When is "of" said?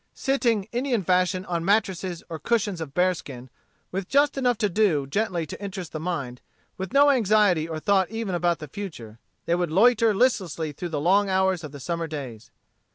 2.81-2.95, 11.63-11.71